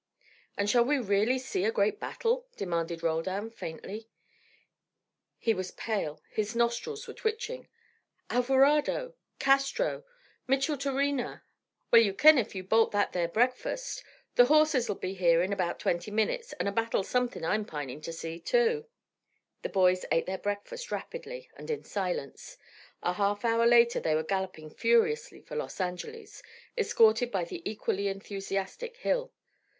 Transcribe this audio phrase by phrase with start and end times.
[0.57, 4.09] "And shall we really see a great battle?" demanded Roldan, faintly.
[5.37, 7.67] He was pale, his nostrils were twitching,
[8.27, 9.13] "Alvarado!
[9.37, 10.03] Castro!
[10.47, 11.43] Micheltorena!"
[11.91, 14.03] "Well, you kin, if you bolt that there breakfast.
[14.33, 18.11] The horses'll be here in about twenty minutes, and a battle's somethin' I'm pinin' to
[18.11, 18.87] see, too."
[19.61, 22.57] The boys ate their breakfast rapidly and in silence.
[23.03, 26.41] A half hour later they were galloping furiously for Los Angeles,
[26.75, 29.31] escorted by the equally enthusiastic Hill.